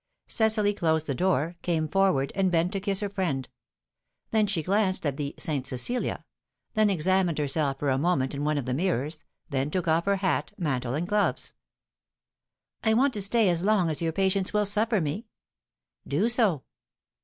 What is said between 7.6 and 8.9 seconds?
for a moment in one of the